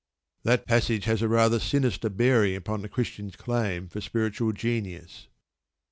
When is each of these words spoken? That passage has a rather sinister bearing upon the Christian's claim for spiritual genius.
That 0.41 0.65
passage 0.65 1.03
has 1.05 1.21
a 1.21 1.27
rather 1.27 1.59
sinister 1.59 2.09
bearing 2.09 2.55
upon 2.55 2.81
the 2.81 2.89
Christian's 2.89 3.35
claim 3.35 3.87
for 3.87 4.01
spiritual 4.01 4.51
genius. 4.51 5.27